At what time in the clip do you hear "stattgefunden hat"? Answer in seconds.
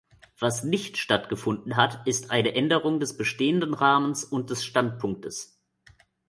0.97-2.07